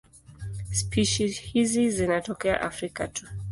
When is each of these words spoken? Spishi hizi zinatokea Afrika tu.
Spishi 0.71 1.27
hizi 1.27 1.89
zinatokea 1.89 2.61
Afrika 2.61 3.07
tu. 3.07 3.25